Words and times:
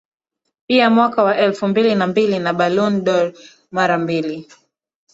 Pia 0.67 0.89
mwaka 0.89 1.23
wa 1.23 1.37
elfu 1.37 1.67
mbili 1.67 1.95
na 1.95 2.07
mbili 2.07 2.39
na 2.39 2.53
Ballon 2.53 3.03
dOr 3.03 3.33
mara 3.71 3.97
mbili 3.97 4.47